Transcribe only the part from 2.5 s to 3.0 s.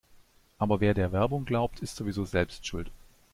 schuld.